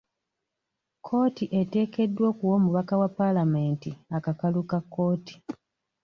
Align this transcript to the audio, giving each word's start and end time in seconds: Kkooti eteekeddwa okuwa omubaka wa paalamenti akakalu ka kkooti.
Kkooti 0.97 1.43
eteekeddwa 1.59 2.25
okuwa 2.31 2.53
omubaka 2.59 2.93
wa 3.01 3.09
paalamenti 3.17 3.91
akakalu 4.15 4.61
ka 4.69 4.79
kkooti. 4.83 5.35